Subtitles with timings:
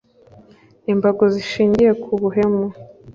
[0.91, 2.65] imbago zishingiye ku buhemu